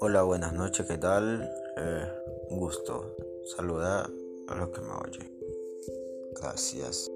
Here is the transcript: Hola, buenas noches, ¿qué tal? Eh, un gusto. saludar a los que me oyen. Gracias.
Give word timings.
Hola, 0.00 0.22
buenas 0.22 0.52
noches, 0.52 0.86
¿qué 0.86 0.96
tal? 0.96 1.42
Eh, 1.76 2.12
un 2.50 2.58
gusto. 2.60 3.16
saludar 3.56 4.08
a 4.46 4.54
los 4.54 4.68
que 4.68 4.80
me 4.80 4.92
oyen. 4.92 5.28
Gracias. 6.40 7.10